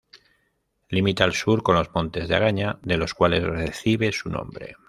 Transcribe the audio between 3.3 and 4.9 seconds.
recibe su nombre.